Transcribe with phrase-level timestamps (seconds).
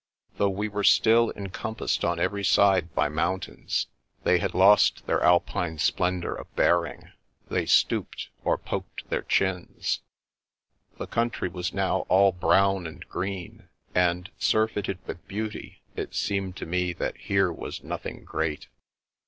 [0.37, 3.85] Though we were still en compassed on every side by mountains,
[4.23, 7.11] they had lost their Alpine splendour of bearing;
[7.49, 10.01] they stooped, or poked their chins.
[10.97, 16.65] The country was now all brown and green; and, surfeited with beauty, it seemed to
[16.65, 18.69] me that here was nothing great.